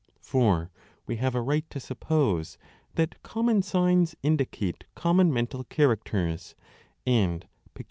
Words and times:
(For 0.23 0.71
we 1.05 1.17
have 1.17 1.35
a 1.35 1.43
right 1.43 1.69
to 1.69 1.79
suppose 1.79 2.57
that 2.95 3.21
common 3.21 3.57
20 3.57 3.61
signs 3.61 4.15
indicate 4.23 4.85
common 4.95 5.31
mental 5.31 5.63
characters 5.65 6.55
and 7.05 7.41
peculiar 7.41 7.49
1 7.49 7.49
8o5 7.51 7.65
b 7.65 7.69
15. 7.69 7.71